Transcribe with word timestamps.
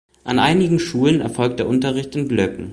An 0.23 0.39
einigen 0.39 0.79
Schulen 0.79 1.21
erfolgt 1.21 1.59
der 1.59 1.67
Unterricht 1.67 2.15
in 2.15 2.27
Blöcken. 2.27 2.69